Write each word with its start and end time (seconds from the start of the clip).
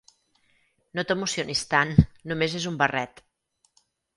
No 0.99 1.03
t'emocionis 1.11 1.63
tant, 1.75 1.93
només 2.33 2.59
és 2.63 2.67
un 2.73 2.81
barret. 2.83 3.25